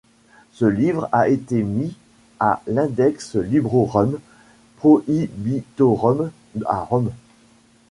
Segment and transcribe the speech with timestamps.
[0.53, 1.95] Ce livre a été mis
[2.39, 4.17] à l'Index librorum
[4.77, 6.31] prohibitorum
[6.65, 7.11] à Rome.